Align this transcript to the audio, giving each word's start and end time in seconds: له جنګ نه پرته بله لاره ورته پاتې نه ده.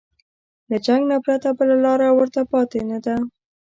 له 0.69 0.77
جنګ 0.85 1.01
نه 1.11 1.17
پرته 1.25 1.49
بله 1.57 1.75
لاره 1.83 2.07
ورته 2.17 2.41
پاتې 2.51 2.79
نه 2.89 2.97
ده. 3.05 3.15